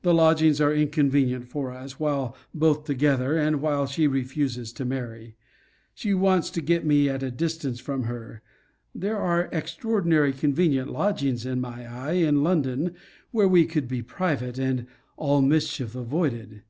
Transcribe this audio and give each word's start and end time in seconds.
The 0.00 0.14
lodgings 0.14 0.58
are 0.62 0.72
inconvenient 0.72 1.50
for 1.50 1.70
us, 1.70 2.00
while 2.00 2.34
both 2.54 2.84
together, 2.84 3.36
and 3.36 3.60
while 3.60 3.86
she 3.86 4.06
refuses 4.06 4.72
to 4.72 4.86
marry. 4.86 5.36
She 5.92 6.14
wants 6.14 6.48
to 6.52 6.62
get 6.62 6.86
me 6.86 7.10
at 7.10 7.22
a 7.22 7.30
distance 7.30 7.78
from 7.78 8.04
her; 8.04 8.40
there 8.94 9.18
are 9.18 9.50
extraordinary 9.52 10.32
convenient 10.32 10.90
lodgings, 10.90 11.44
in 11.44 11.60
my 11.60 11.86
eye, 11.86 12.12
in 12.12 12.42
London, 12.42 12.94
where 13.32 13.48
we 13.48 13.66
could 13.66 13.86
be 13.86 14.00
private, 14.00 14.56
and 14.58 14.86
all 15.18 15.42
mischief 15.42 15.94
avoided. 15.94 16.62